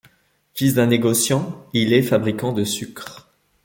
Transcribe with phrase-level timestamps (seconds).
[0.55, 3.31] Fils d'un négociant, il est fabricant de sucre.